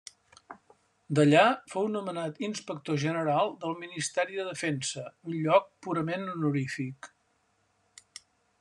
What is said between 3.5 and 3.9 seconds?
del